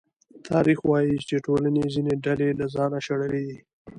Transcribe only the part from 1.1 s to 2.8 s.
چې ټولنې ځینې ډلې له